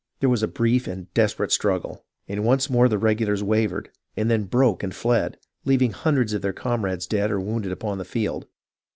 There 0.19 0.31
was 0.31 0.41
a 0.41 0.47
brief 0.47 0.87
and 0.87 1.13
desperate 1.13 1.51
struggle, 1.51 2.03
and 2.27 2.43
once 2.43 2.71
more 2.71 2.89
the 2.89 2.97
regulars 2.97 3.43
wavered, 3.43 3.91
and 4.17 4.31
then 4.31 4.45
broke 4.45 4.81
and 4.81 4.95
fled, 4.95 5.37
leaving 5.63 5.91
hundreds 5.91 6.33
of 6.33 6.41
their 6.41 6.53
comrades 6.53 7.05
dead 7.05 7.29
or 7.29 7.39
wounded 7.39 7.71
upon 7.71 7.99
the 7.99 8.03
field. 8.05 8.47